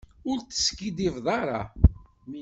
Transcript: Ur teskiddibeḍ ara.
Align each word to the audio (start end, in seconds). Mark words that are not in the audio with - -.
Ur 0.29 0.37
teskiddibeḍ 0.41 1.25
ara. 1.39 1.61